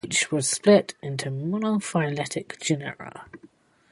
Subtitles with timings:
[0.03, 3.29] Each was split into monophyletic genera.